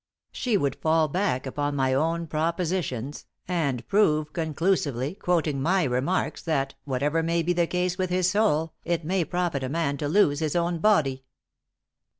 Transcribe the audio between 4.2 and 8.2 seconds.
conclusively, quoting my remarks, that, whatever may be the case with